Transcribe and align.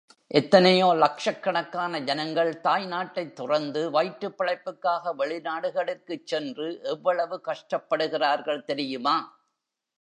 எத்தனையோ 0.31 0.93
லக்ஷக்கணக்கான 0.93 2.03
ஜனங்கள் 2.03 2.59
தாய் 2.59 2.85
நாட்டைத் 2.85 3.35
துறந்து 3.35 3.89
வயிற்றுப் 3.91 4.43
பிழைப்புக்காக 4.43 5.13
வெளி 5.15 5.39
நாடுகளுக்குச் 5.39 6.27
சென்று 6.27 6.79
எவ்வளவு 6.83 7.41
கஷ்டப்படுகிறார்கள் 7.45 8.63
தெரியுமா? 8.63 9.15